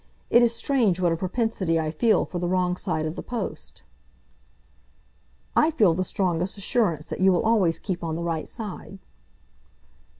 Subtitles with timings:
[0.31, 3.83] It is strange what a propensity I feel for the wrong side of the post."
[5.55, 8.97] "I feel the strongest assurance that you will always keep on the right side."